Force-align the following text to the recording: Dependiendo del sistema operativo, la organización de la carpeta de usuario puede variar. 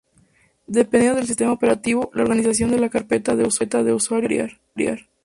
Dependiendo 0.65 1.17
del 1.19 1.27
sistema 1.27 1.51
operativo, 1.51 2.09
la 2.15 2.23
organización 2.23 2.71
de 2.71 2.79
la 2.79 2.89
carpeta 2.89 3.35
de 3.35 3.43
usuario 3.43 3.99
puede 4.25 4.47
variar. 4.75 4.99